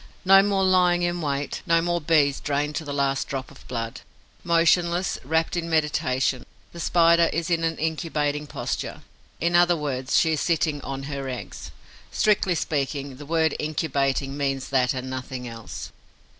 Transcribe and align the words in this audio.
No 0.25 0.41
more 0.41 0.63
lying 0.63 1.03
in 1.03 1.21
wait, 1.21 1.61
no 1.67 1.79
more 1.79 2.01
Bees 2.01 2.39
drained 2.39 2.75
to 2.77 2.83
the 2.83 2.91
last 2.91 3.27
drop 3.27 3.51
of 3.51 3.67
blood. 3.67 4.01
Motionless, 4.43 5.19
rapt 5.23 5.55
in 5.55 5.69
meditation, 5.69 6.43
the 6.73 6.79
Spider 6.79 7.29
is 7.31 7.51
in 7.51 7.63
an 7.63 7.77
incubating 7.77 8.47
posture, 8.47 9.03
in 9.39 9.55
other 9.55 9.75
words, 9.77 10.17
she 10.19 10.31
is 10.31 10.41
sitting 10.41 10.81
on 10.81 11.03
her 11.03 11.29
eggs. 11.29 11.69
Strictly 12.11 12.55
speaking, 12.55 13.17
the 13.17 13.27
word 13.27 13.53
'incubating' 13.59 14.35
means 14.35 14.69
that 14.69 14.95
and 14.95 15.07
nothing 15.07 15.47
else. 15.47 15.91